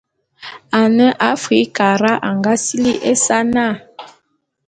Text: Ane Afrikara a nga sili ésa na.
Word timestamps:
Ane 0.81 1.07
Afrikara 1.33 2.11
a 2.27 2.29
nga 2.37 2.53
sili 2.63 2.93
ésa 3.11 3.37
na. 3.53 3.67